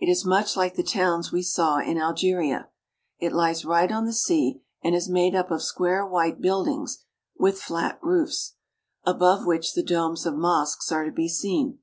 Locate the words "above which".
9.04-9.74